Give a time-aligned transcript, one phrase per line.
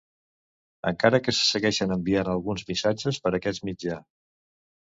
[0.91, 4.01] Encara que se segueixen enviant alguns missatges per aquest mitjà.